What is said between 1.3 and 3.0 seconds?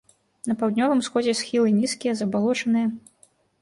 схілы нізкія, забалочаныя.